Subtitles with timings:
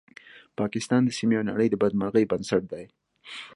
[0.59, 2.85] پاکستان د سیمې او نړۍ د بدمرغۍ بنسټ دی